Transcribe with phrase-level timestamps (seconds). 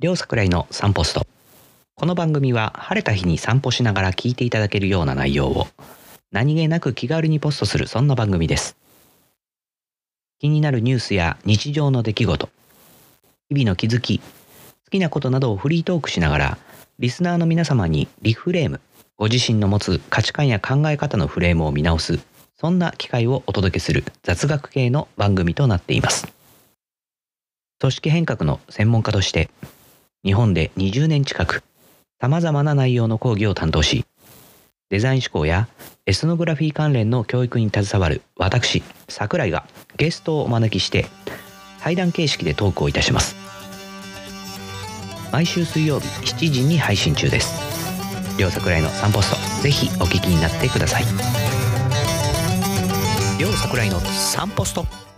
[0.00, 1.26] 両桜井の散歩スト。
[1.94, 5.66] この番組は晴れた日に散歩しながら聞いていただけるような内容を
[6.32, 8.78] 何気なく気軽にポストするそんな番組です。
[10.38, 12.48] 気になるニュースや日常の出来事
[13.50, 14.24] 日々の気づき好
[14.90, 16.58] きなことなどをフリートークしながら
[16.98, 18.80] リスナーの皆様にリフレーム
[19.18, 22.20] ご自身の持つ価値観や考え方のフレームを見直す
[22.58, 26.32] そんな機会をお届けする雑学系の番組となっています。
[27.80, 29.50] 組織変革の専門家として
[30.24, 31.62] 日本で20年近く
[32.20, 34.04] 様々な内容の講義を担当し
[34.90, 35.68] デザイン思考や
[36.04, 41.06] エスノグラフィー関連の教育に携わる私桜井がゲストをお招きして
[41.80, 43.36] 対談形式でトークをいたします。
[45.32, 47.58] 毎週水曜日7時に配信中です。
[48.38, 51.04] 両桜井の散歩ストぜひお聞きになってください。
[53.40, 55.09] 両桜井の散歩スト。